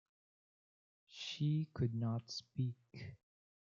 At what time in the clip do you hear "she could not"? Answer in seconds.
1.11-2.31